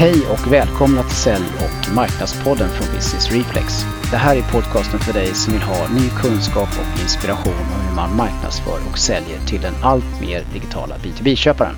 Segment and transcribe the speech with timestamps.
[0.00, 3.84] Hej och välkomna till Sälj och marknadspodden från Business Reflex.
[4.10, 7.96] Det här är podcasten för dig som vill ha ny kunskap och inspiration om hur
[7.96, 11.74] man marknadsför och säljer till den allt mer digitala B2B-köparen.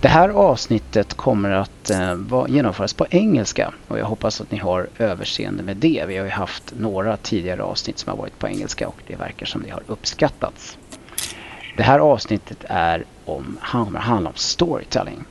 [0.00, 2.16] Det här avsnittet kommer att eh,
[2.48, 6.04] genomföras på engelska och jag hoppas att ni har överseende med det.
[6.08, 9.46] Vi har ju haft några tidigare avsnitt som har varit på engelska och det verkar
[9.46, 10.78] som det har uppskattats.
[11.76, 15.24] Det här avsnittet är om, handlar om storytelling.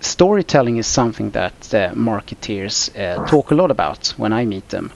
[0.00, 4.92] Storytelling is something that uh, marketeers uh, talk a lot about when I meet them.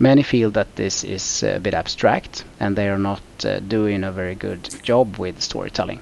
[0.00, 4.10] Many feel that this is a bit abstract and they are not uh, doing a
[4.10, 6.00] very good job with storytelling.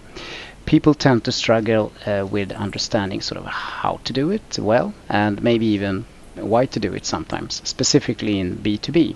[0.65, 5.43] People tend to struggle uh, with understanding sort of how to do it well and
[5.43, 9.15] maybe even why to do it sometimes, specifically in B2B.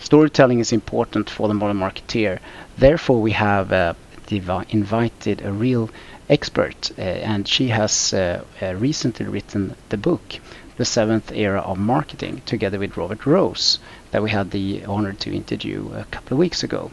[0.00, 2.38] Storytelling is important for the modern marketeer.
[2.76, 3.94] Therefore, we have uh,
[4.70, 5.90] invited a real
[6.28, 10.40] expert, uh, and she has uh, uh, recently written the book,
[10.76, 13.78] The Seventh Era of Marketing, together with Robert Rose,
[14.10, 16.90] that we had the honor to interview a couple of weeks ago.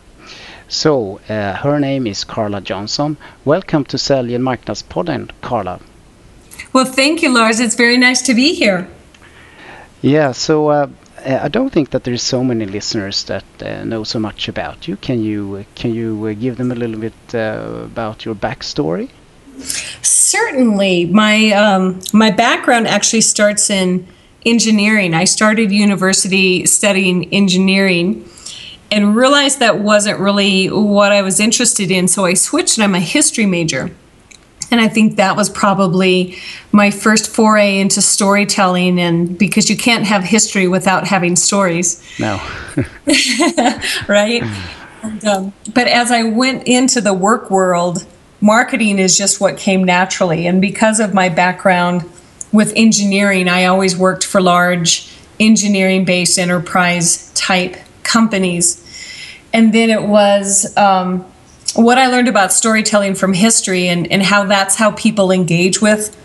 [0.68, 3.18] So, uh, her name is Carla Johnson.
[3.44, 5.80] Welcome to Sälj Marknadspodden, Carla.
[6.74, 7.59] Well, thank you, Lars.
[7.59, 8.88] It's very nice to be here.
[10.02, 10.88] Yeah, so uh,
[11.26, 14.96] I don't think that there's so many listeners that uh, know so much about you.
[14.98, 19.09] Can you can you give them a little bit about your backstory?
[20.02, 24.08] Certainly, my um, my background actually starts in
[24.45, 25.14] engineering.
[25.14, 28.28] I started university studying engineering,
[28.92, 32.08] and realized that wasn't really what I was interested in.
[32.08, 33.92] So I switched, and I'm a history major.
[34.72, 36.38] And I think that was probably
[36.72, 42.03] my first foray into storytelling, and because you can't have history without having stories.
[42.19, 42.42] No.
[44.08, 44.44] right?
[45.03, 48.06] And, um, but as I went into the work world,
[48.46, 50.46] marketing is just what came naturally.
[50.46, 52.08] And because of my background
[52.52, 58.82] with engineering, I always worked for large engineering based enterprise type companies.
[59.52, 61.22] And then it was um,
[61.74, 66.16] what I learned about storytelling from history and, and how that's how people engage with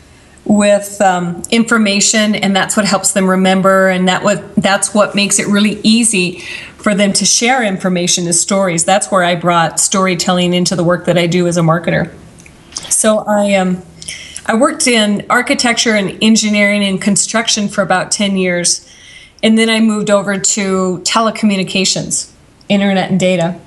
[0.44, 5.38] with um, information and that's what helps them remember and that what that's what makes
[5.38, 6.42] it really easy
[6.82, 8.84] for them to share information as stories.
[8.84, 12.14] That's where i brought storytelling into the work that i do as a marketer.
[12.90, 13.82] So i um,
[14.46, 18.88] i worked in architecture and engineering and construction for about 10 years
[19.42, 22.32] and then i moved over to telecommunications
[22.70, 23.60] internet and data.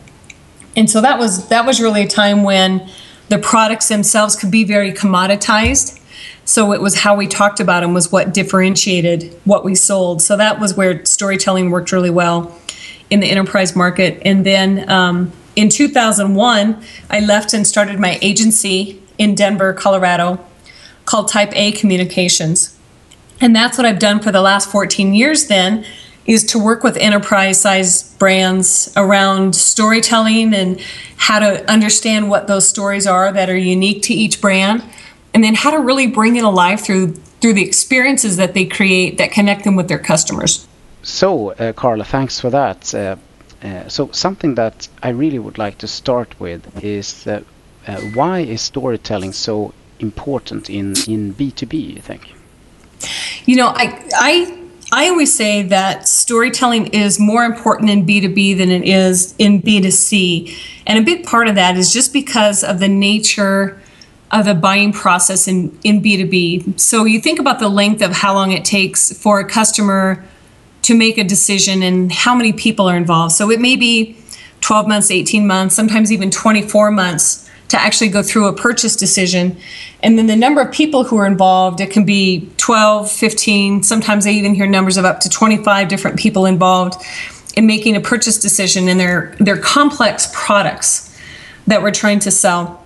[0.75, 2.89] And so that was that was really a time when
[3.29, 5.99] the products themselves could be very commoditized.
[6.45, 10.21] So it was how we talked about them was what differentiated what we sold.
[10.21, 12.57] So that was where storytelling worked really well
[13.13, 14.19] in the enterprise market.
[14.25, 20.43] And then um, in 2001, I left and started my agency in Denver, Colorado,
[21.05, 22.77] called Type A Communications.
[23.39, 25.85] And that's what I've done for the last 14 years then
[26.25, 30.79] is to work with enterprise size brands around storytelling and
[31.17, 34.81] how to understand what those stories are that are unique to each brand
[35.33, 39.17] and then how to really bring it alive through through the experiences that they create
[39.17, 40.65] that connect them with their customers.
[41.03, 42.93] So, uh, Carla, thanks for that.
[42.95, 43.17] Uh,
[43.61, 47.27] uh, so, something that I really would like to start with is
[48.13, 51.77] why is storytelling so important in in B two B?
[51.77, 52.33] You think?
[53.45, 54.63] You know, I I
[54.95, 60.55] I always say that storytelling is more important in B2B than it is in B2C.
[60.85, 63.81] And a big part of that is just because of the nature
[64.31, 66.79] of the buying process in, in B2B.
[66.79, 70.23] So you think about the length of how long it takes for a customer
[70.83, 73.33] to make a decision and how many people are involved.
[73.33, 74.17] So it may be
[74.61, 79.57] 12 months, 18 months, sometimes even 24 months to actually go through a purchase decision.
[80.01, 84.27] And then the number of people who are involved, it can be 12, 15, sometimes
[84.27, 87.01] I even hear numbers of up to 25 different people involved
[87.55, 91.17] in making a purchase decision and they're, they're complex products
[91.65, 92.82] that we're trying to sell.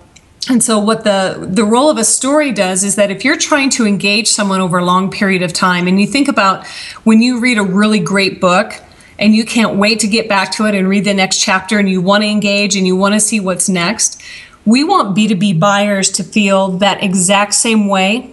[0.48, 3.70] And so what the the role of a story does is that if you're trying
[3.70, 6.66] to engage someone over a long period of time and you think about
[7.04, 8.74] when you read a really great book
[9.18, 11.90] and you can't wait to get back to it and read the next chapter and
[11.90, 14.22] you want to engage and you want to see what's next,
[14.64, 18.32] we want B2B buyers to feel that exact same way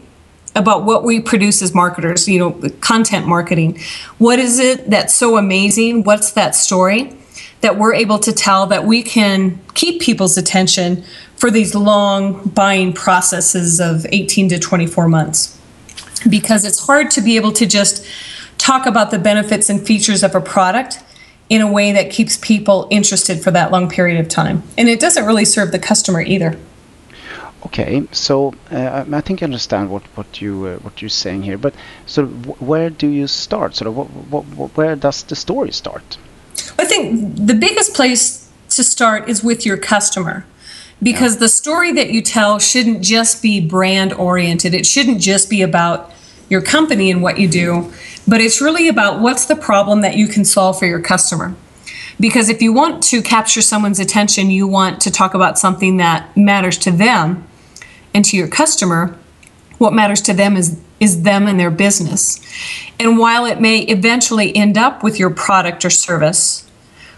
[0.56, 3.78] about what we produce as marketers, you know, content marketing.
[4.20, 6.04] What is it that's so amazing?
[6.04, 7.18] What's that story?
[7.62, 11.04] that we're able to tell that we can keep people's attention
[11.38, 15.60] for these long buying processes of 18 to 24 months.
[16.30, 18.06] Because it's hard to be able to just
[18.58, 21.00] talk about the benefits and features of a product
[21.50, 24.64] in a way that keeps people interested for that long period of time.
[24.78, 26.58] And it doesn't really serve the customer either.
[27.68, 31.58] Okay, so uh, I think I understand what what you uh, what you're saying here,
[31.58, 31.74] but
[32.06, 32.28] so
[32.60, 33.76] where do you start?
[33.76, 36.18] Sort of, what, what, what, where does the story start?
[36.78, 40.46] I think the biggest place to start is with your customer,
[41.02, 41.40] because yeah.
[41.42, 44.74] the story that you tell shouldn't just be brand oriented.
[44.74, 46.12] It shouldn't just be about
[46.50, 47.92] your company and what you do,
[48.28, 51.56] but it's really about what's the problem that you can solve for your customer.
[52.20, 56.36] Because if you want to capture someone's attention, you want to talk about something that
[56.38, 57.46] matters to them
[58.14, 59.18] and to your customer.
[59.78, 62.40] What matters to them is is them and their business.
[63.00, 66.66] And while it may eventually end up with your product or service,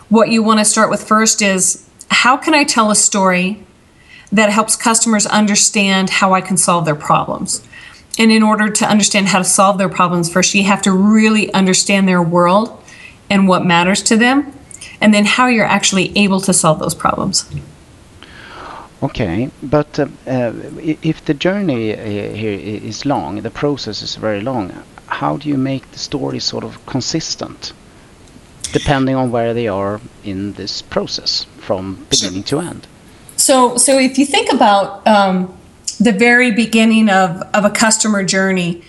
[0.10, 3.67] what you want to start with first is how can I tell a story
[4.32, 7.66] that helps customers understand how I can solve their problems?
[8.20, 11.54] And in order to understand how to solve their problems, first you have to really
[11.54, 12.84] understand their world
[13.30, 14.54] and what matters to them
[15.00, 17.46] and then how you're actually able to solve those problems.
[19.04, 24.42] Okay, but uh, uh, if the journey uh, here is long, the process is very
[24.42, 24.74] long,
[25.06, 27.74] how do you make the story sort of consistent,
[28.74, 32.88] depending on where they are in this process from beginning to end?
[33.48, 35.58] So, so if you think about um,
[36.02, 38.84] the very beginning of, of a customer journey,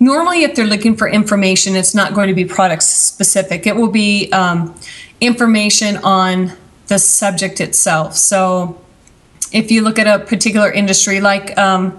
[0.00, 3.66] normally if they're looking for information, it's not going to be product specific.
[3.66, 4.74] It will be um,
[5.22, 6.52] information on
[6.88, 8.14] the subject itself.
[8.14, 8.78] So
[9.50, 11.98] if you look at a particular industry, like um,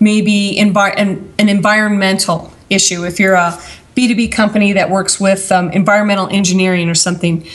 [0.00, 3.52] maybe envi- an, an, environmental issue, if you're a
[3.94, 7.46] B2B company that works with um, environmental engineering or something,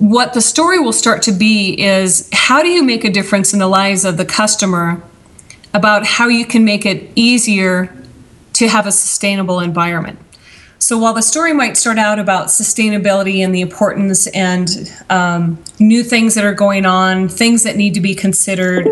[0.00, 3.58] what the story will start to be is how do you make a difference in
[3.58, 5.00] the lives of the customer
[5.74, 7.94] about how you can make it easier
[8.54, 10.18] to have a sustainable environment?
[10.78, 16.02] So while the story might start out about sustainability and the importance and um, new
[16.02, 18.88] things that are going on, things that need to be considered,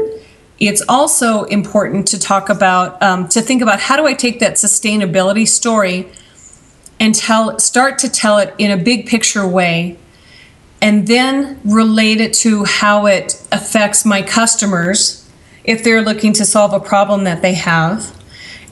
[0.61, 4.57] it's also important to talk about um, to think about how do I take that
[4.57, 6.07] sustainability story
[7.01, 9.97] and tell start to tell it in a big picture way
[10.81, 15.29] and then relate it to how it affects my customers
[15.65, 18.17] if they're looking to solve a problem that they have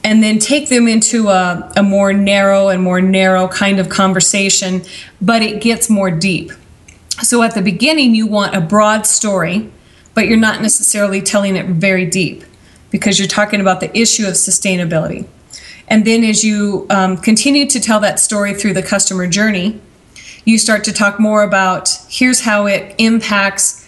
[0.06, 4.82] and then take them into a, a more narrow and more narrow kind of conversation,
[5.20, 6.52] but it gets more deep.
[7.22, 9.68] So at the beginning, you want a broad story,
[10.14, 12.44] but you're not necessarily telling it very deep
[12.90, 15.26] because you're talking about the issue of sustainability.
[15.88, 19.80] And then as you um, continue to tell that story through the customer journey,
[20.46, 23.86] you start to talk more about here's how it impacts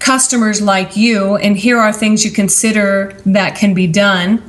[0.00, 4.42] customers like you, and here are things you consider that can be done.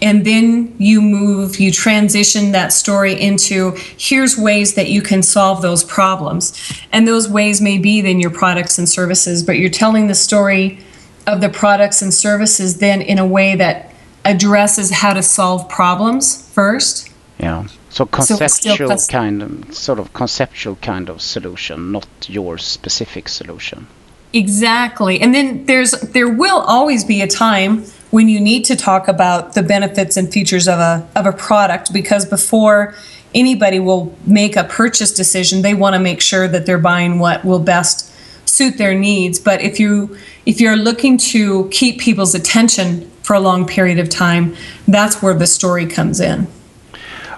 [0.00, 5.62] And then you move you transition that story into here's ways that you can solve
[5.62, 6.52] those problems.
[6.90, 10.80] And those ways may be then your products and services but you're telling the story
[11.28, 13.94] of the products and services then in a way that
[14.24, 17.08] addresses how to solve problems first.
[17.38, 23.28] Yeah so conceptual so kind of sort of conceptual kind of solution not your specific
[23.28, 23.86] solution.
[24.32, 25.20] Exactly.
[25.20, 29.54] And then there's there will always be a time when you need to talk about
[29.54, 32.94] the benefits and features of a of a product because before
[33.34, 37.44] anybody will make a purchase decision they want to make sure that they're buying what
[37.44, 38.10] will best
[38.48, 39.38] suit their needs.
[39.38, 40.16] But if you
[40.46, 44.56] if you're looking to keep people's attention for a long period of time
[44.88, 46.46] that's where the story comes in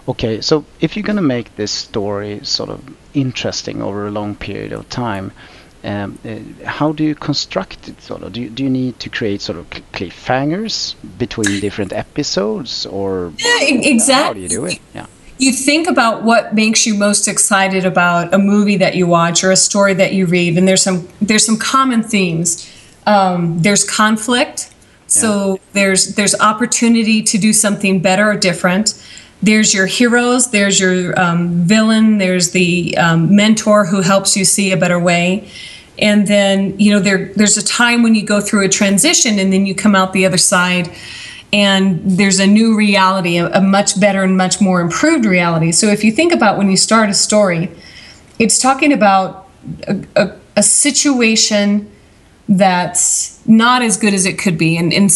[0.07, 2.81] okay so if you're going to make this story sort of
[3.15, 5.33] interesting over a long period of time
[5.85, 8.01] um, uh, how do you construct it?
[8.01, 12.87] Sort of, do you, do you need to create sort of cliffhangers between different episodes,
[12.87, 14.15] or yeah, exactly?
[14.15, 14.79] How do you do it?
[14.95, 15.07] Yeah.
[15.37, 19.51] You think about what makes you most excited about a movie that you watch or
[19.51, 22.71] a story that you read, and there's some there's some common themes.
[23.07, 24.73] Um, there's conflict,
[25.07, 25.61] so yeah.
[25.75, 28.95] there's there's opportunity to do something better or different
[29.45, 34.73] there's your heroes, there's your um, villain, there's the um, mentor who helps you see
[34.73, 35.49] a better way.
[35.99, 39.53] And then you know there there's a time when you go through a transition and
[39.53, 40.91] then you come out the other side
[41.53, 45.71] and there's a new reality a, a, much better and much more improved reality.
[45.71, 47.71] So if you think about when you start a story
[48.39, 49.49] it's talking about
[49.87, 51.91] a, a, a situation
[52.49, 55.11] that's not as good as it could be and, and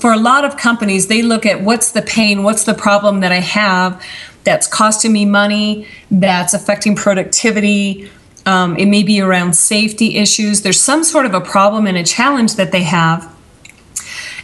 [0.00, 3.32] for a lot of companies they look at what's the pain what's the problem that
[3.32, 4.00] i have
[4.44, 8.08] that's costing me money that's affecting productivity
[8.48, 10.62] um, it may be around safety issues.
[10.62, 13.30] There's some sort of a problem and a challenge that they have.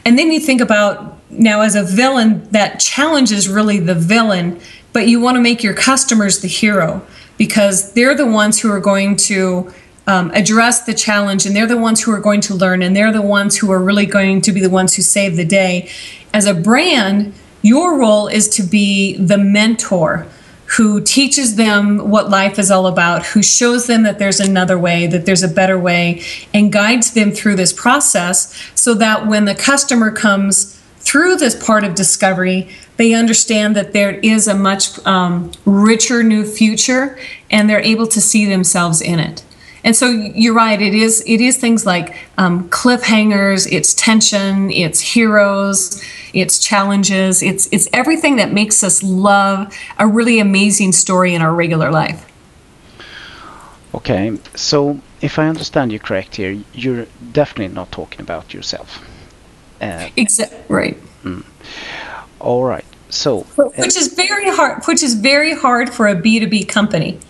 [0.05, 4.61] And then you think about now, as a villain, that challenge is really the villain,
[4.93, 7.01] but you want to make your customers the hero
[7.39, 9.73] because they're the ones who are going to
[10.07, 13.13] um, address the challenge and they're the ones who are going to learn and they're
[13.13, 15.91] the ones who are really going to be the ones who save the day.
[16.33, 17.33] As a brand,
[17.63, 20.27] your role is to be the mentor
[20.77, 25.07] who teaches them what life is all about, who shows them that there's another way,
[25.07, 29.55] that there's a better way, and guides them through this process so that when the
[29.55, 35.53] customer comes through this part of discovery, they understand that there is a much um,
[35.65, 37.19] richer new future
[37.51, 39.45] and they're able to see themselves in it.
[39.85, 40.81] And so you're right.
[40.81, 41.23] It is.
[41.27, 43.71] It is things like um, cliffhangers.
[43.71, 44.71] It's tension.
[44.71, 46.03] It's heroes.
[46.33, 47.43] It's challenges.
[47.43, 52.27] It's it's everything that makes us love a really amazing story in our regular life.
[53.95, 59.07] Okay, so if I understand you correct here, you're definitely not talking about yourself.
[59.81, 60.99] Uh, exactly right.
[61.23, 61.45] Mm.
[62.41, 62.85] All right.
[63.11, 63.43] So,
[63.77, 64.83] which is very hard.
[64.87, 67.21] Which is very hard for a B two B company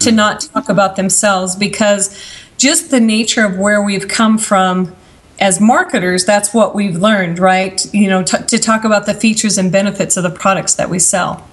[0.00, 2.16] to not talk about themselves because
[2.56, 4.94] just the nature of where we've come from
[5.40, 7.92] as marketers, that's what we've learned, right?
[7.94, 10.98] You know, t- to talk about the features and benefits of the products that we
[10.98, 11.46] sell.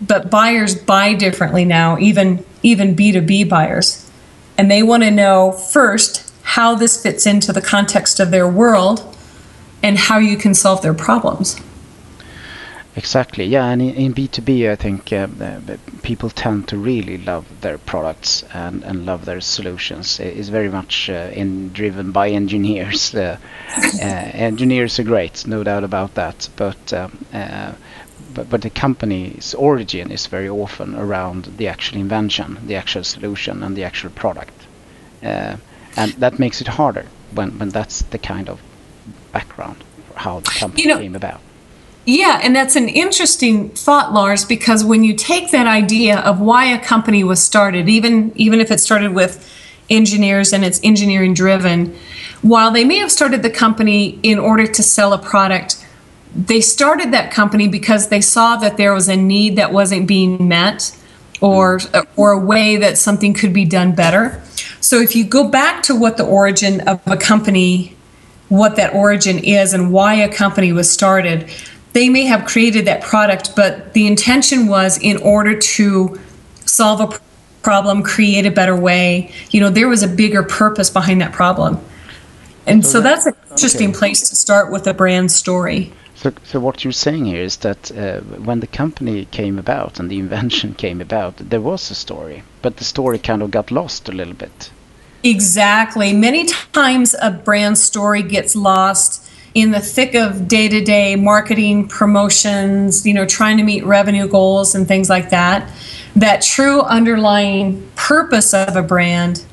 [0.00, 4.10] But buyers buy differently now, even even B2B buyers.
[4.56, 9.16] And they want to know first how this fits into the context of their world
[9.82, 11.60] and how you can solve their problems.
[12.96, 13.44] Exactly.
[13.44, 15.28] Yeah, and in, in B2B, I think uh,
[16.02, 20.18] people tend to really love their products and, and love their solutions.
[20.18, 23.14] It's very much uh, in, driven by engineers.
[23.14, 23.38] Uh,
[23.76, 26.48] uh, engineers are great, no doubt about that.
[26.56, 27.72] But, um, uh,
[28.34, 33.62] but but the company's origin is very often around the actual invention, the actual solution,
[33.62, 34.54] and the actual product,
[35.22, 35.56] uh,
[35.96, 38.60] and that makes it harder when when that's the kind of
[39.32, 41.40] background for how the company you know, came about.
[42.06, 46.64] Yeah, and that's an interesting thought, Lars, because when you take that idea of why
[46.66, 49.48] a company was started, even even if it started with
[49.90, 51.94] engineers and it's engineering driven,
[52.42, 55.84] while they may have started the company in order to sell a product,
[56.34, 60.48] they started that company because they saw that there was a need that wasn't being
[60.48, 60.96] met
[61.42, 61.80] or
[62.16, 64.42] or a way that something could be done better.
[64.80, 67.96] So if you go back to what the origin of a company
[68.50, 71.48] what that origin is and why a company was started,
[71.92, 76.20] they may have created that product, but the intention was in order to
[76.64, 77.20] solve a
[77.62, 79.32] problem, create a better way.
[79.50, 81.80] You know, there was a bigger purpose behind that problem.
[82.66, 83.98] And so, so that's an interesting okay.
[83.98, 85.92] place to start with a brand story.
[86.14, 90.10] So, so what you're saying here is that uh, when the company came about and
[90.10, 94.08] the invention came about, there was a story, but the story kind of got lost
[94.08, 94.70] a little bit.
[95.22, 96.12] Exactly.
[96.12, 99.19] Many times a brand story gets lost
[99.54, 104.86] in the thick of day-to-day marketing promotions you know trying to meet revenue goals and
[104.86, 105.70] things like that
[106.16, 109.44] that true underlying purpose of a brand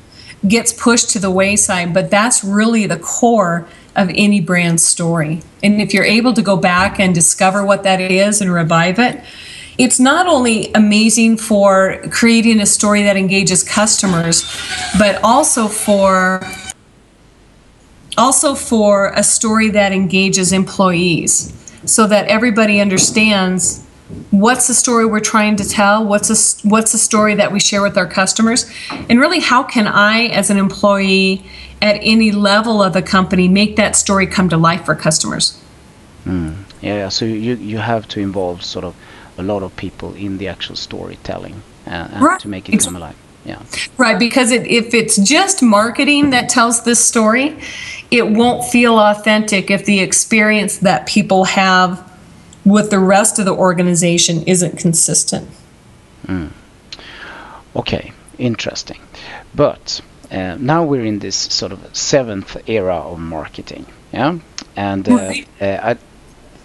[0.46, 1.92] gets pushed to the wayside.
[1.94, 5.42] But that's really the core of any brand story.
[5.62, 9.22] And if you're able to go back and discover what that is and revive it
[9.76, 14.44] it's not only amazing for creating a story that engages customers
[14.98, 16.40] but also for
[18.18, 23.84] also for a story that engages employees so that everybody understands
[24.30, 27.82] what's the story we're trying to tell what's a, what's the story that we share
[27.82, 28.70] with our customers
[29.08, 31.44] and really how can i as an employee
[31.82, 35.62] at any level of a company make that story come to life for customers
[36.24, 36.54] mm.
[36.80, 38.96] yeah so you, you have to involve sort of
[39.36, 42.40] a lot of people in the actual storytelling uh, right.
[42.40, 43.62] to make it come alive yeah
[43.98, 47.56] right because it, if it's just marketing that tells this story
[48.10, 52.04] it won't feel authentic if the experience that people have
[52.64, 55.48] with the rest of the organization isn't consistent.
[56.26, 56.50] Mm.
[57.76, 59.00] Okay, interesting.
[59.54, 60.00] But
[60.30, 64.38] uh, now we're in this sort of seventh era of marketing, yeah,
[64.76, 65.96] and uh, uh, I,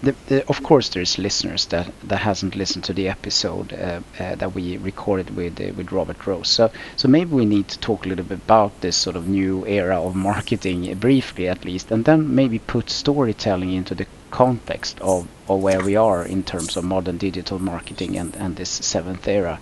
[0.04, 4.34] the, the, of course, there's listeners that, that hasn't listened to the episode uh, uh,
[4.36, 6.48] that we recorded with uh, with Robert Rose.
[6.48, 9.66] So so maybe we need to talk a little bit about this sort of new
[9.66, 15.28] era of marketing briefly at least, and then maybe put storytelling into the context of,
[15.48, 19.60] of where we are in terms of modern digital marketing and, and this seventh era.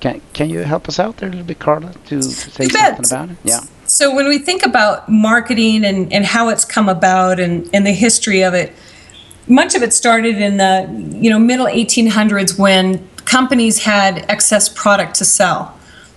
[0.00, 3.06] Can can you help us out there a little bit, Carla, to, to say something
[3.06, 3.36] about it?
[3.44, 3.60] Yeah.
[3.86, 7.92] So when we think about marketing and, and how it's come about and, and the
[7.92, 8.72] history of it,
[9.48, 10.88] much of it started in the
[11.18, 15.72] you know middle 1800s when companies had excess product to sell.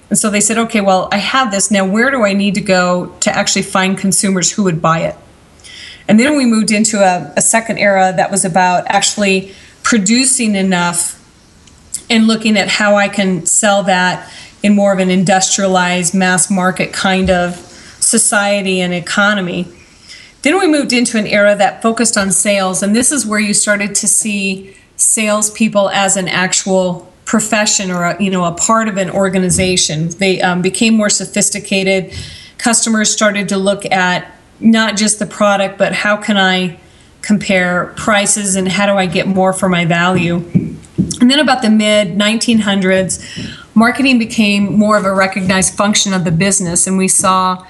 [0.09, 1.71] And so they said okay well i have this.
[1.71, 5.15] Now where do i need to go to actually find consumers who would buy it?
[6.07, 11.15] And then we moved into a, a second era that was about actually producing enough
[12.09, 14.31] and looking at how i can sell that
[14.63, 17.55] in more of an industrialized mass market kind of
[17.99, 19.67] society and economy.
[20.41, 23.53] Then we moved into an era that focused on sales, and this is where you
[23.53, 28.97] started to see salespeople as an actual profession or a, you know a part of
[28.97, 30.09] an organization.
[30.09, 32.13] They um, became more sophisticated.
[32.57, 36.79] Customers started to look at not just the product, but how can I
[37.21, 40.37] compare prices and how do I get more for my value.
[41.21, 46.31] And then about the mid 1900s, marketing became more of a recognized function of the
[46.31, 47.65] business, and we saw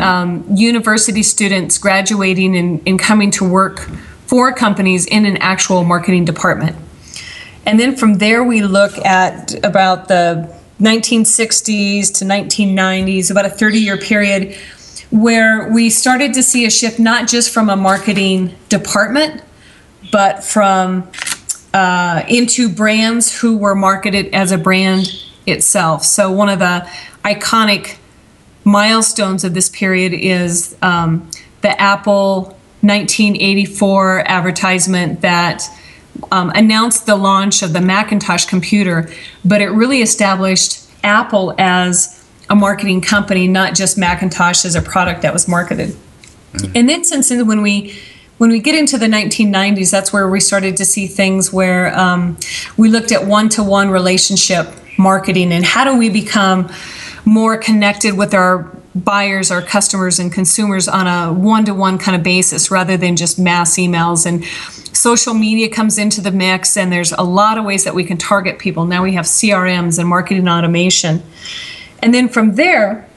[0.00, 3.80] um, university students graduating and, and coming to work
[4.26, 6.76] for companies in an actual marketing department.
[7.66, 13.78] And then from there, we look at about the 1960s to 1990s, about a 30
[13.78, 14.56] year period
[15.10, 19.42] where we started to see a shift not just from a marketing department,
[20.10, 21.08] but from
[21.72, 25.06] uh, into brands who were marketed as a brand
[25.46, 26.04] itself.
[26.04, 26.88] So, one of the
[27.24, 27.96] iconic
[28.64, 31.28] milestones of this period is um,
[31.60, 35.64] the Apple 1984 advertisement that
[36.30, 39.10] um, announced the launch of the Macintosh computer,
[39.44, 45.22] but it really established Apple as a marketing company, not just Macintosh as a product
[45.22, 45.90] that was marketed.
[45.90, 46.72] Mm-hmm.
[46.74, 47.94] And then since when we
[48.38, 52.36] when we get into the 1990s, that's where we started to see things where um,
[52.76, 54.66] we looked at one-to-one relationship
[54.98, 56.68] marketing and how do we become
[57.24, 62.70] more connected with our buyers, our customers, and consumers on a one-to-one kind of basis
[62.70, 64.44] rather than just mass emails and
[64.94, 68.16] social media comes into the mix and there's a lot of ways that we can
[68.16, 71.20] target people now we have crms and marketing automation
[72.04, 73.08] and then from there,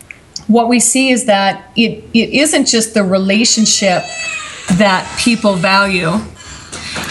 [0.48, 4.04] what we see is that it, it isn't just the relationship
[4.76, 6.12] that people value.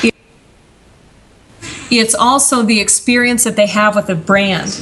[0.02, 0.14] It,
[1.90, 4.80] it's also the experience that they have with a brand.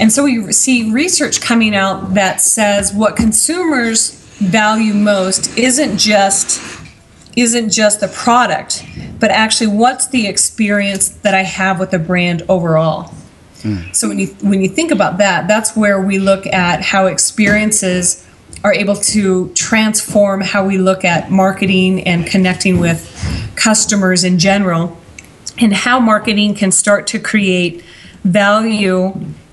[0.00, 6.60] And so we see research coming out that says what consumers value most isn't just
[7.36, 8.84] isn't just the product,
[9.18, 13.14] but actually what's the experience that I have with the brand overall.
[13.60, 13.94] Mm.
[13.94, 18.26] So when you when you think about that, that's where we look at how experiences
[18.64, 23.08] are able to transform how we look at marketing and connecting with
[23.56, 24.96] customers in general
[25.58, 27.84] and how marketing can start to create
[28.24, 29.12] value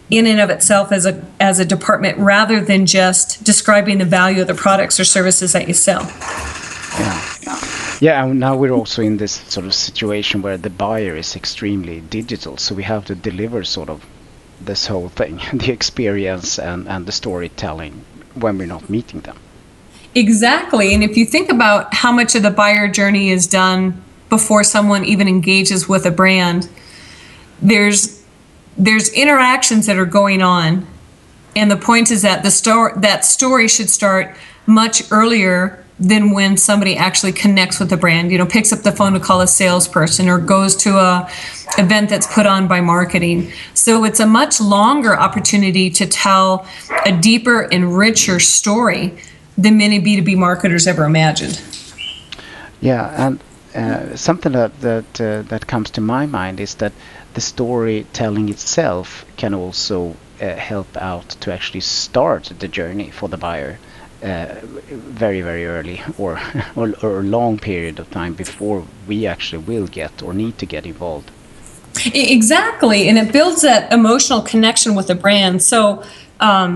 [0.09, 4.41] in and of itself as a as a department rather than just describing the value
[4.41, 6.01] of the products or services that you sell.
[6.99, 7.25] Yeah.
[8.01, 11.99] Yeah, and now we're also in this sort of situation where the buyer is extremely
[11.99, 14.05] digital, so we have to deliver sort of
[14.61, 19.37] this whole thing, the experience and, and the storytelling when we're not meeting them.
[20.15, 20.93] Exactly.
[20.93, 25.03] And if you think about how much of the buyer journey is done before someone
[25.03, 26.69] even engages with a brand,
[27.61, 28.18] there's
[28.79, 30.87] there's interactions that are going on.
[31.55, 36.55] And the point is that the story that story should start much earlier than when
[36.55, 39.47] somebody actually connects with the brand you know picks up the phone to call a
[39.47, 41.29] salesperson or goes to a
[41.77, 46.65] event that's put on by marketing so it's a much longer opportunity to tell
[47.05, 49.13] a deeper and richer story
[49.57, 51.61] than many b2b marketers ever imagined
[52.79, 53.41] yeah and
[53.75, 56.93] uh, something that that uh, that comes to my mind is that
[57.39, 59.97] the storytelling itself can also
[60.41, 63.79] uh, help out to actually start the journey for the buyer
[64.21, 64.55] uh,
[65.21, 66.33] very very early or,
[66.75, 70.85] or a long period of time before we actually will get or need to get
[70.85, 71.31] involved.
[72.13, 75.63] Exactly and it builds that emotional connection with the brand.
[75.63, 76.03] So
[76.41, 76.69] um,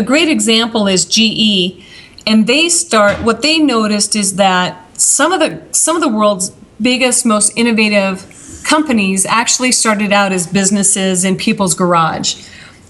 [0.00, 1.84] a great example is ge
[2.24, 6.50] and they start what they noticed is that some of the some of the world's
[6.80, 8.16] biggest most innovative
[8.64, 12.44] companies actually started out as businesses in people's garage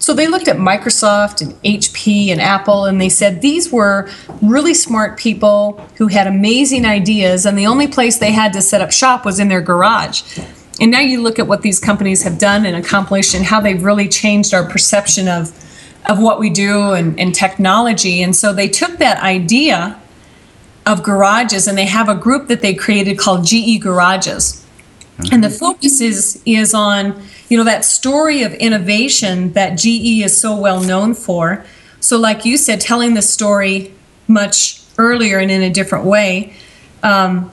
[0.05, 4.07] so they looked at Microsoft and HP and Apple and they said these were
[4.39, 8.81] really smart people who had amazing ideas, and the only place they had to set
[8.81, 10.39] up shop was in their garage.
[10.79, 13.83] And now you look at what these companies have done and accomplished and how they've
[13.83, 15.49] really changed our perception of,
[16.07, 18.21] of what we do and, and technology.
[18.21, 19.99] And so they took that idea
[20.85, 24.64] of garages and they have a group that they created called GE Garages.
[25.31, 30.37] And the focus is is on you know that story of innovation that GE is
[30.37, 31.65] so well known for.
[31.99, 33.93] So, like you said, telling the story
[34.27, 36.53] much earlier and in a different way,
[37.03, 37.51] um,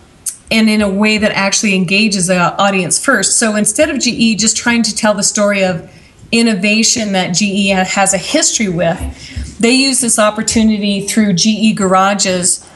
[0.51, 3.39] and in a way that actually engages the audience first.
[3.39, 5.91] So instead of GE just trying to tell the story of
[6.31, 12.69] innovation that GE has a history with, they use this opportunity through GE garages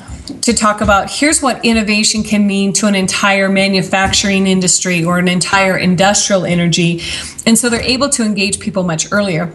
[0.43, 5.29] to talk about here's what innovation can mean to an entire manufacturing industry or an
[5.29, 7.01] entire industrial energy.
[7.47, 9.53] And so they're able to engage people much earlier.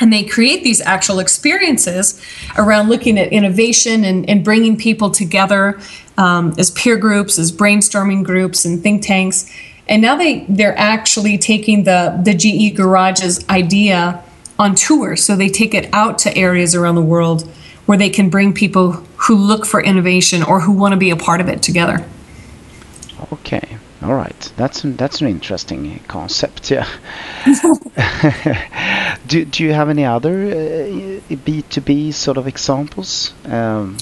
[0.00, 2.20] and they create these actual experiences
[2.56, 5.78] around looking at innovation and, and bringing people together
[6.18, 9.48] um, as peer groups as brainstorming groups and think tanks
[9.88, 14.22] and now they they're actually taking the the ge garage's idea
[14.58, 17.48] on tour so they take it out to areas around the world
[17.86, 21.16] where they can bring people who look for innovation or who want to be a
[21.16, 22.04] part of it together
[23.32, 26.72] okay all right, that's an, that's an interesting concept.
[26.72, 26.88] Yeah.
[29.28, 33.96] do do you have any other B two B sort of examples um,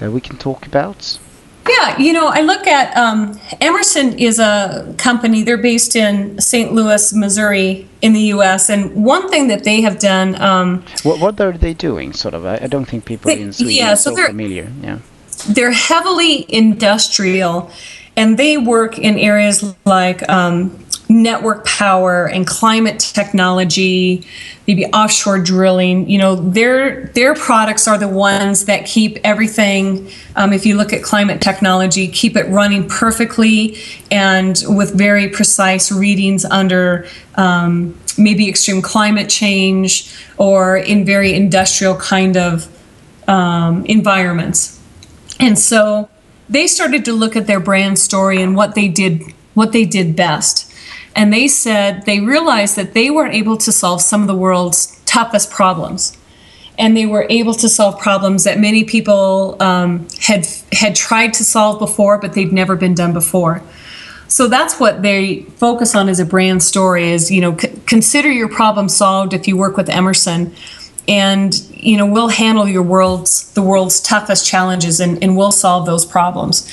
[0.00, 1.18] that we can talk about?
[1.68, 5.42] Yeah, you know, I look at um, Emerson is a company.
[5.42, 6.72] They're based in St.
[6.72, 8.70] Louis, Missouri, in the U.S.
[8.70, 10.40] And one thing that they have done.
[10.40, 12.12] Um, what what are they doing?
[12.12, 12.44] Sort of.
[12.44, 14.70] I, I don't think people they, in Sweden yeah, so are so familiar.
[14.82, 14.98] Yeah
[15.48, 17.70] they're heavily industrial
[18.16, 24.26] and they work in areas like um, network power and climate technology
[24.66, 30.52] maybe offshore drilling you know their their products are the ones that keep everything um,
[30.52, 33.78] if you look at climate technology keep it running perfectly
[34.10, 41.94] and with very precise readings under um, maybe extreme climate change or in very industrial
[41.96, 42.68] kind of
[43.28, 44.80] um, environments
[45.38, 46.08] and so
[46.48, 49.22] they started to look at their brand story and what they did
[49.56, 50.70] what they did best.
[51.16, 55.00] And they said they realized that they were able to solve some of the world's
[55.06, 56.16] toughest problems.
[56.78, 61.44] And they were able to solve problems that many people um, had had tried to
[61.44, 63.62] solve before, but they'd never been done before.
[64.28, 68.30] So that's what they focus on as a brand story: is you know c- consider
[68.30, 70.54] your problem solved if you work with Emerson
[71.08, 75.86] and you know we'll handle your world's the world's toughest challenges and, and we'll solve
[75.86, 76.70] those problems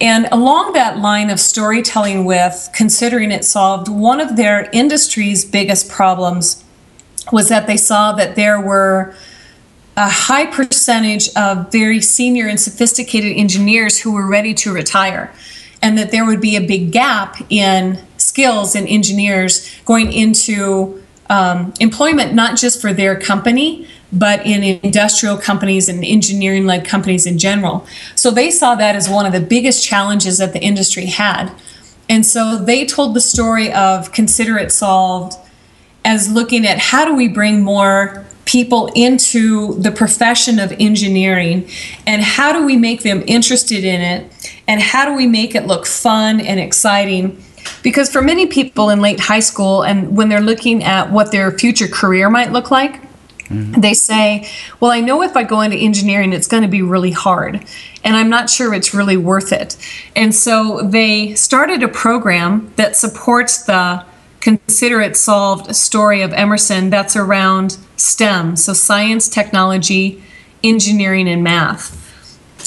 [0.00, 5.88] and along that line of storytelling with considering it solved one of their industry's biggest
[5.88, 6.64] problems
[7.32, 9.14] was that they saw that there were
[9.96, 15.32] a high percentage of very senior and sophisticated engineers who were ready to retire
[15.82, 21.72] and that there would be a big gap in skills and engineers going into um,
[21.80, 27.38] employment not just for their company, but in industrial companies and engineering led companies in
[27.38, 27.86] general.
[28.14, 31.52] So they saw that as one of the biggest challenges that the industry had.
[32.08, 35.34] And so they told the story of Consider It Solved
[36.04, 41.68] as looking at how do we bring more people into the profession of engineering
[42.06, 45.66] and how do we make them interested in it and how do we make it
[45.66, 47.40] look fun and exciting
[47.82, 51.50] because for many people in late high school, and when they're looking at what their
[51.50, 53.00] future career might look like,
[53.50, 53.80] mm-hmm.
[53.80, 57.10] they say, Well, I know if I go into engineering, it's going to be really
[57.10, 57.64] hard.
[58.02, 59.76] And I'm not sure it's really worth it.
[60.16, 64.04] And so they started a program that supports the
[64.40, 70.22] Consider It Solved story of Emerson that's around STEM, so science, technology,
[70.64, 71.98] engineering, and math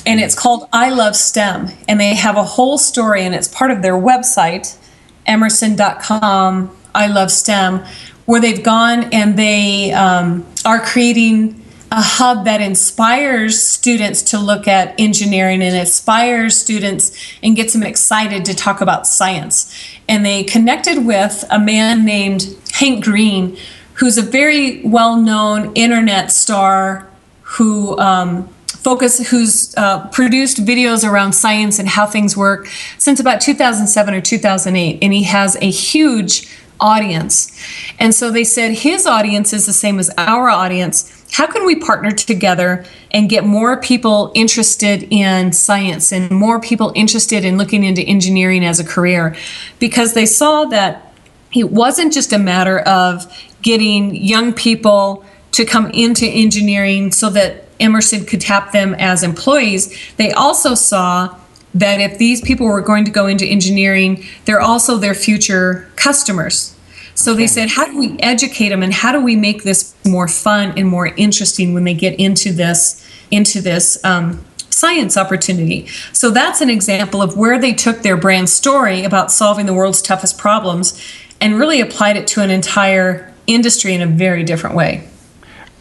[0.06, 1.70] and it's called I Love STEM.
[1.88, 4.78] And they have a whole story, and it's part of their website
[5.26, 7.86] emerson.com, I love STEM,
[8.26, 11.60] where they've gone and they um, are creating
[11.92, 17.84] a hub that inspires students to look at engineering and inspires students and gets them
[17.84, 19.72] excited to talk about science.
[20.10, 23.58] And they connected with a man named Hank Green,
[23.96, 27.08] who's a very well known internet star
[27.42, 28.48] who um,
[28.84, 34.20] focus who's uh, produced videos around science and how things work since about 2007 or
[34.20, 36.50] 2008 and he has a huge
[36.84, 37.52] audience.
[37.98, 41.10] And so they said his audience is the same as our audience.
[41.32, 46.92] How can we partner together and get more people interested in science and more people
[46.94, 49.36] interested in looking into engineering as a career?
[49.80, 51.14] Because they saw that
[51.56, 53.26] it wasn't just a matter of
[53.62, 59.96] getting young people to come into engineering so that Emerson could tap them as employees,
[60.18, 61.36] they also saw
[61.74, 66.73] that if these people were going to go into engineering, they're also their future customers.
[67.16, 70.28] So they said, how do we educate them and how do we make this more
[70.28, 73.00] fun and more interesting when they get into this
[73.32, 75.88] into this um, science opportunity?
[76.12, 80.02] So that's an example of where they took their brand story about solving the world's
[80.02, 81.00] toughest problems
[81.40, 85.08] and really applied it to an entire industry in a very different way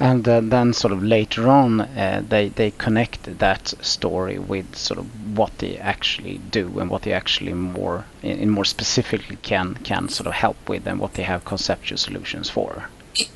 [0.03, 4.99] and uh, then sort of later on uh, they they connect that story with sort
[4.99, 5.07] of
[5.39, 10.09] what they actually do and what they actually more in, in, more specifically can can
[10.09, 12.89] sort of help with and what they have conceptual solutions for.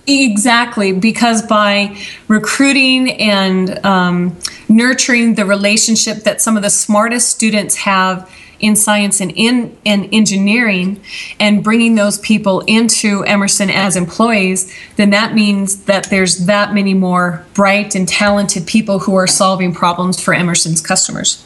[0.07, 1.97] Exactly because by
[2.29, 4.37] recruiting and um,
[4.69, 8.29] nurturing the relationship that some of the smartest students have
[8.61, 11.01] in science and in, in engineering
[11.39, 16.95] and bringing those people into Emerson as employees, then that means that there's that many
[16.95, 21.45] more bright and talented people who are solving problems for Emerson's customers.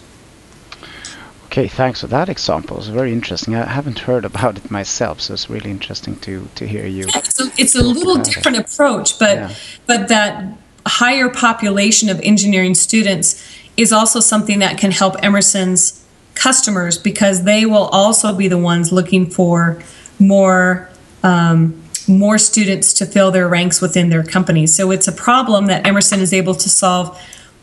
[1.46, 2.78] Okay, thanks for that example.
[2.78, 3.56] It's very interesting.
[3.56, 7.06] I haven't heard about it myself, so it's really interesting to to hear you.
[7.08, 8.72] Yeah, so it's a little different it.
[8.72, 9.54] approach, but yeah.
[9.84, 10.44] but that
[10.86, 13.44] higher population of engineering students
[13.76, 15.99] is also something that can help Emerson's
[16.40, 19.78] customers because they will also be the ones looking for
[20.18, 20.88] more
[21.22, 21.60] um,
[22.08, 24.66] more students to fill their ranks within their company.
[24.66, 27.06] So it's a problem that Emerson is able to solve,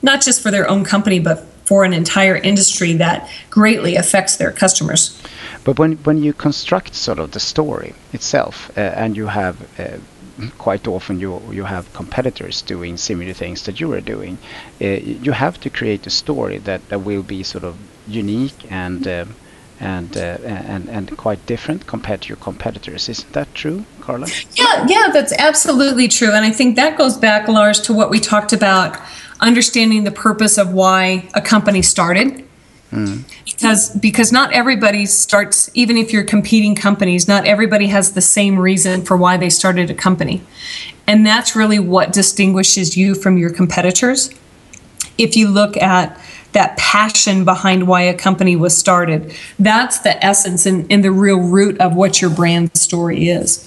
[0.01, 4.51] not just for their own company, but for an entire industry that greatly affects their
[4.51, 5.21] customers.
[5.65, 9.97] But when, when you construct sort of the story itself, uh, and you have uh,
[10.57, 14.37] quite often you you have competitors doing similar things that you are doing,
[14.79, 14.85] uh,
[15.25, 17.75] you have to create a story that, that will be sort of
[18.07, 19.25] unique and uh,
[19.79, 23.09] and uh, and and quite different compared to your competitors.
[23.09, 24.27] Isn't that true, Carla?
[24.55, 26.31] Yeah, yeah, that's absolutely true.
[26.31, 28.99] And I think that goes back, Lars, to what we talked about
[29.39, 32.43] understanding the purpose of why a company started.
[32.91, 33.23] Mm.
[33.45, 38.57] Because because not everybody starts even if you're competing companies, not everybody has the same
[38.57, 40.41] reason for why they started a company.
[41.05, 44.29] And that's really what distinguishes you from your competitors.
[45.17, 46.19] If you look at
[46.53, 51.39] that passion behind why a company was started, that's the essence and, and the real
[51.39, 53.63] root of what your brand story is.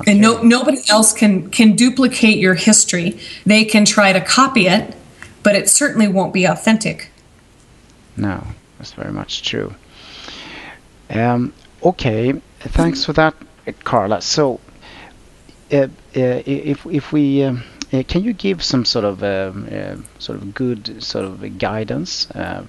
[0.00, 0.12] Okay.
[0.12, 3.18] And no, nobody else can can duplicate your history.
[3.44, 4.94] They can try to copy it,
[5.42, 7.10] but it certainly won't be authentic.
[8.16, 8.44] No,
[8.78, 9.74] that's very much true.
[11.10, 13.34] Um, okay, thanks for that,
[13.84, 14.20] Carla.
[14.20, 14.60] So,
[15.72, 19.96] uh, uh, if if we um, uh, can you give some sort of um, uh,
[20.18, 22.64] sort of good sort of guidance uh,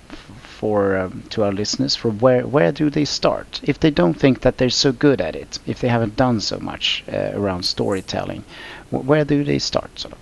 [0.59, 3.59] for um, to our listeners for where where do they start?
[3.63, 6.59] If they don't think that they're so good at it if they haven't done so
[6.59, 8.43] much uh, around storytelling
[8.91, 10.19] where do they start sort of?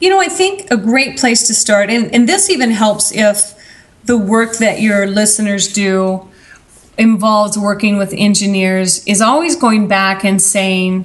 [0.00, 3.54] You know i think a great place to start and, and this even helps if
[4.04, 6.28] the work that your listeners do
[6.98, 11.04] involves working with engineers is always going back and saying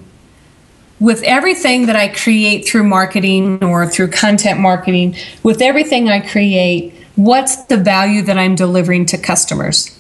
[1.06, 6.96] with everything that I create through marketing or through content marketing, with everything I create,
[7.16, 9.96] what's the value that I'm delivering to customers?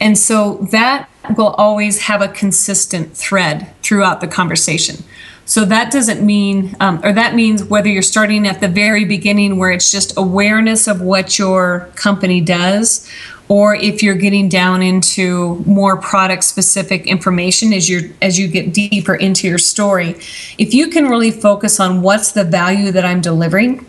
[0.00, 1.06] And so that
[1.36, 5.04] will always have a consistent thread throughout the conversation.
[5.44, 9.58] So that doesn't mean, um, or that means whether you're starting at the very beginning
[9.58, 13.06] where it's just awareness of what your company does,
[13.48, 18.72] or if you're getting down into more product specific information as you as you get
[18.72, 20.10] deeper into your story
[20.58, 23.86] if you can really focus on what's the value that I'm delivering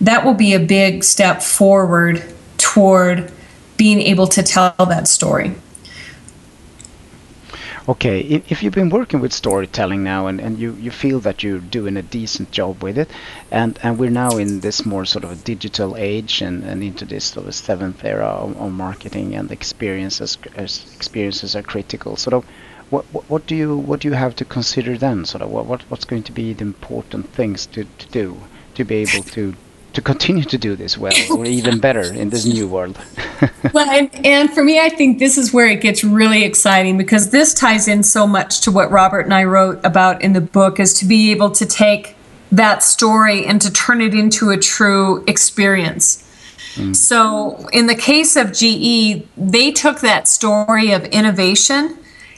[0.00, 2.22] that will be a big step forward
[2.58, 3.32] toward
[3.76, 5.54] being able to tell that story.
[7.88, 11.44] Okay, if, if you've been working with storytelling now and, and you, you feel that
[11.44, 13.08] you're doing a decent job with it,
[13.52, 17.04] and, and we're now in this more sort of a digital age and, and into
[17.04, 22.16] this sort of seventh era of, of marketing and experiences experiences are critical.
[22.16, 22.44] Sort of,
[22.90, 25.24] what, what, what do you what do you have to consider then?
[25.24, 28.36] Sort of, what, what what's going to be the important things to, to do
[28.74, 29.54] to be able to
[29.96, 32.98] to continue to do this well or even better in this new world.
[33.72, 37.30] well, and, and for me, I think this is where it gets really exciting because
[37.30, 40.78] this ties in so much to what Robert and I wrote about in the book
[40.78, 42.14] is to be able to take
[42.52, 46.22] that story and to turn it into a true experience.
[46.74, 46.94] Mm.
[46.94, 51.96] So, in the case of GE, they took that story of innovation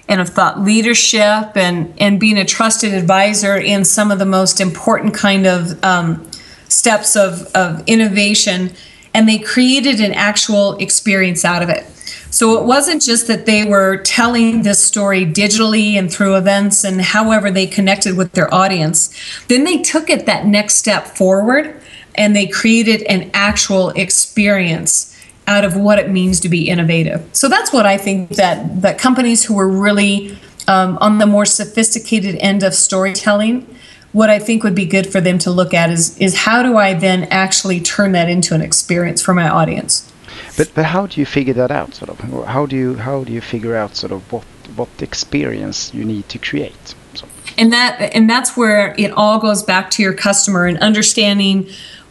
[0.09, 4.61] and of thought leadership and, and being a trusted advisor in some of the most
[4.61, 6.25] important kind of um,
[6.69, 8.73] steps of, of innovation
[9.15, 11.85] and they created an actual experience out of it.
[12.31, 17.01] So it wasn't just that they were telling this story digitally and through events and
[17.01, 19.15] however they connected with their audience.
[19.49, 21.81] Then they took it that next step forward
[22.15, 27.27] and they created an actual experience out of what it means to be innovative.
[27.33, 31.47] So that's what I think that that companies who are really um, on the more
[31.47, 33.67] sophisticated end of storytelling
[34.13, 36.77] what I think would be good for them to look at is is how do
[36.77, 40.11] I then actually turn that into an experience for my audience.
[40.57, 41.95] But but how do you figure that out?
[41.95, 44.45] Sort of how do you how do you figure out sort of what
[44.77, 46.95] what experience you need to create?
[47.15, 47.27] So.
[47.57, 51.69] And that and that's where it all goes back to your customer and understanding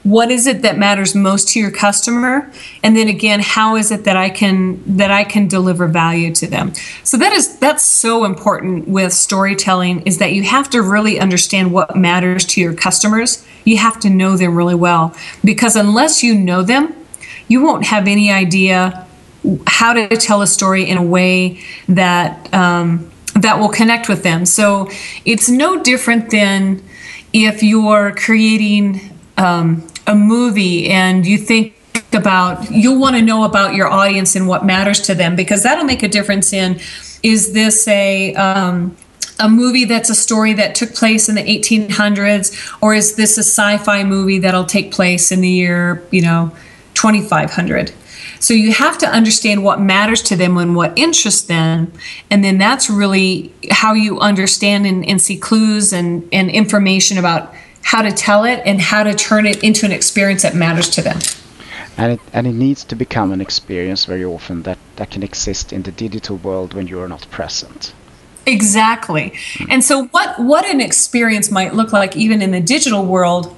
[0.07, 2.49] what is it that matters most to your customer?
[2.81, 6.47] And then again how is it that i can that i can deliver value to
[6.47, 6.73] them?
[7.03, 11.73] So that is that's so important with storytelling is that you have to really understand
[11.73, 13.45] what matters to your customers.
[13.65, 16.95] You have to know them really well because unless you know them
[17.49, 19.05] you won't have any idea
[19.65, 24.45] how to tell a story in a way that um, that will connect with them.
[24.45, 24.89] So
[25.25, 26.81] it's no different than
[27.33, 31.73] if you're creating um, a movie and you think
[32.13, 35.83] about you'll want to know about your audience and what matters to them because that'll
[35.83, 36.79] make a difference in
[37.21, 38.95] is this a um,
[39.39, 43.43] a movie that's a story that took place in the 1800s or is this a
[43.43, 46.51] sci-fi movie that'll take place in the year you know
[46.93, 47.91] 2500
[48.39, 51.91] so you have to understand what matters to them and what interests them
[52.31, 57.53] and then that's really how you understand and, and see clues and, and information about
[57.87, 61.01] how to tell it and how to turn it into an experience that matters to
[61.01, 61.19] them.
[61.95, 65.71] And it and it needs to become an experience very often that that can exist
[65.71, 67.93] in the digital world when you are not present.
[68.45, 69.33] Exactly.
[69.69, 73.55] And so what what an experience might look like even in the digital world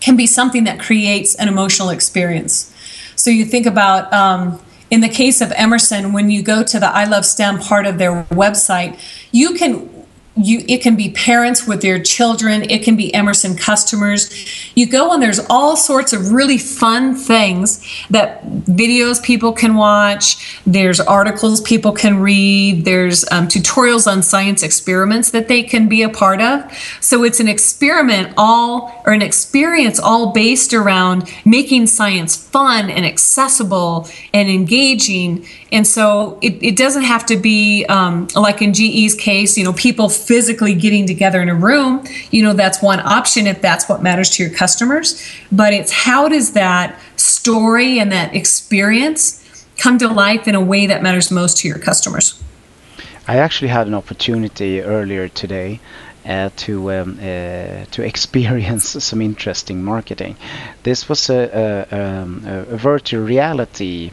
[0.00, 2.70] can be something that creates an emotional experience.
[3.16, 4.60] So you think about um,
[4.92, 7.96] in the case of emerson when you go to the i love stem part of
[7.96, 8.92] their website
[9.32, 9.88] you can
[10.36, 14.30] you it can be parents with their children it can be emerson customers.
[14.74, 20.60] You go and there's all sorts of really fun things that videos people can watch
[20.66, 26.02] there's articles people can read there's um, tutorials on science experiments that they can be
[26.02, 26.72] a part of.
[27.00, 33.04] So it's an experiment all or an experience all based around making science fun and
[33.04, 39.14] accessible and engaging and so it, it doesn't have to be um, like in GE's
[39.14, 42.04] case, you know, people physically getting together in a room.
[42.30, 45.26] You know, that's one option if that's what matters to your customers.
[45.50, 50.86] But it's how does that story and that experience come to life in a way
[50.86, 52.40] that matters most to your customers?
[53.26, 55.80] I actually had an opportunity earlier today
[56.26, 60.36] uh, to um, uh, to experience some interesting marketing.
[60.82, 64.10] This was a, a, um, a virtual reality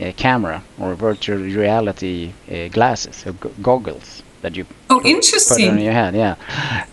[0.00, 3.32] uh, camera or virtual reality uh, glasses, so
[3.62, 5.66] goggles that you oh interesting.
[5.66, 6.36] put on your head yeah.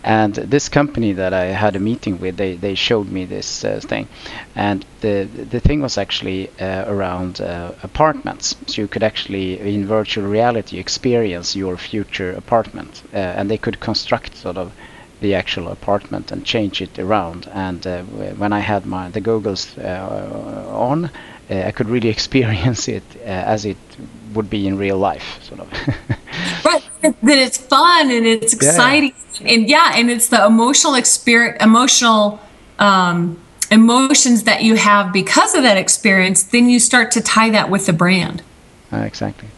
[0.02, 3.80] And this company that i had a meeting with they, they showed me this uh,
[3.80, 4.08] thing.
[4.54, 8.56] And the the thing was actually uh, around uh, apartments.
[8.66, 13.78] So you could actually in virtual reality experience your future apartment uh, and they could
[13.80, 14.72] construct sort of
[15.20, 17.48] the actual apartment and change it around.
[17.52, 18.02] And uh,
[18.42, 21.10] when i had my the goggles on
[21.50, 23.76] I could really experience it uh, as it
[24.34, 25.72] would be in real life, sort of.
[26.64, 29.52] right, that it's fun and it's exciting, yeah.
[29.52, 32.40] and yeah, and it's the emotional experience, emotional
[32.78, 36.42] um, emotions that you have because of that experience.
[36.42, 38.42] Then you start to tie that with the brand.
[38.92, 39.48] Uh, exactly.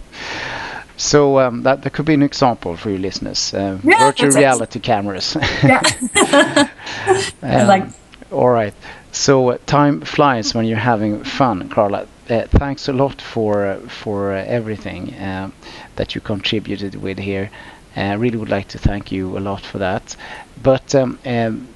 [0.97, 3.53] So um, that, that could be an example for your listeners.
[3.53, 5.37] Uh, yeah, virtual reality cameras.
[5.63, 6.69] yeah.
[7.43, 7.85] um, like.
[8.33, 8.75] All right.
[9.17, 12.07] So uh, time flies when you're having fun, Carla.
[12.29, 15.51] Uh, thanks a lot for uh, for uh, everything uh,
[15.97, 17.51] that you contributed with here.
[17.97, 20.15] I really would like to thank you a lot for that.
[20.63, 21.67] But um, um,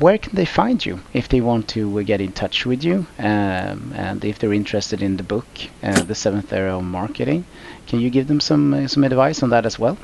[0.00, 3.92] where can they find you if they want to get in touch with you um,
[3.94, 5.46] and if they're interested in the book,
[5.80, 7.44] The Seventh Era of Marketing?
[7.86, 9.96] Can you give them some some advice on that as well?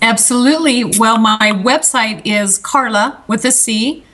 [0.00, 0.84] Absolutely.
[0.84, 4.04] Well, my website is Carla with a C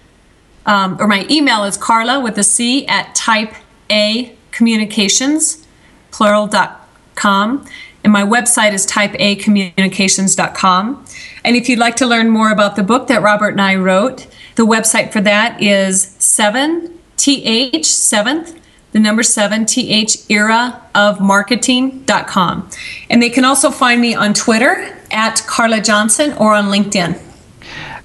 [0.67, 3.55] um, or my email is Carla with a C at type
[3.91, 5.67] A communications,
[6.11, 7.67] plural.com.
[8.05, 11.05] And my website is typeacommunications.com.
[11.45, 14.27] And if you'd like to learn more about the book that Robert and I wrote,
[14.57, 18.59] the website for that is 7th, 7th,
[18.91, 22.69] the number 7, th, era of marketing.com.
[23.09, 27.32] And they can also find me on Twitter at Carla Johnson or on LinkedIn.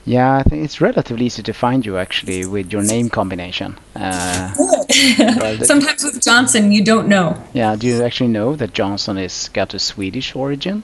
[0.08, 3.78] Yeah, I think it's relatively easy to find you actually with your name combination.
[3.94, 4.54] Uh,
[5.64, 7.36] Sometimes with Johnson, you don't know.
[7.52, 10.84] Yeah, do you actually know that Johnson is got a Swedish origin?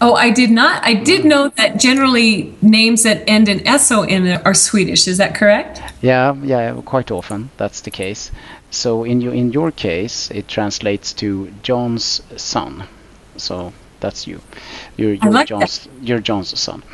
[0.00, 0.86] Oh, I did not.
[0.86, 5.08] I did know that generally names that end in SO in are Swedish.
[5.08, 5.82] Is that correct?
[6.00, 8.30] Yeah, yeah, quite often that's the case.
[8.70, 12.84] So in your in your case, it translates to John's son.
[13.36, 14.40] So that's you.
[14.96, 16.02] You're, you're like John's that.
[16.02, 16.84] you're John's son.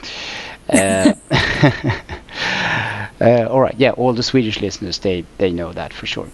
[0.69, 1.15] Uh,
[3.21, 6.29] uh, all right, yeah, all the Swedish listeners they they know that for sure.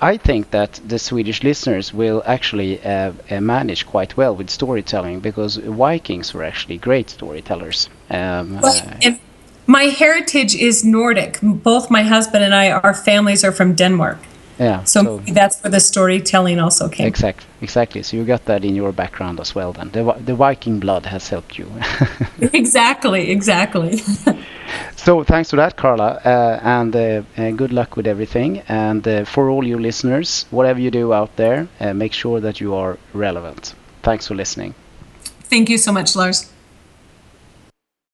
[0.00, 5.20] I think that the Swedish listeners will actually uh, uh manage quite well with storytelling
[5.20, 7.88] because Vikings were actually great storytellers.
[8.10, 9.12] Um, well, uh,
[9.66, 11.38] my heritage is Nordic.
[11.42, 14.18] Both my husband and I, our families are from Denmark.
[14.60, 14.84] Yeah.
[14.84, 17.06] So, so that's where the storytelling also came.
[17.06, 17.46] Exactly.
[17.62, 18.02] Exactly.
[18.02, 19.72] So you got that in your background as well.
[19.72, 21.66] Then the the Viking blood has helped you.
[22.52, 23.30] exactly.
[23.30, 24.02] Exactly.
[24.96, 28.62] So thanks for that, Carla, uh, and uh, uh, good luck with everything.
[28.68, 32.60] And uh, for all you listeners, whatever you do out there, uh, make sure that
[32.60, 33.74] you are relevant.
[34.02, 34.74] Thanks for listening.
[35.48, 36.52] Thank you so much, Lars.